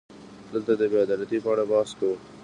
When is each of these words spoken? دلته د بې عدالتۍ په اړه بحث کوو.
دلته 0.51 0.71
د 0.79 0.81
بې 0.91 0.97
عدالتۍ 1.05 1.39
په 1.43 1.49
اړه 1.53 1.63
بحث 1.71 1.91
کوو. 1.99 2.15